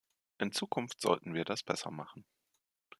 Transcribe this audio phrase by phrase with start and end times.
[0.39, 2.25] In Zukunft sollten wir das besser machen.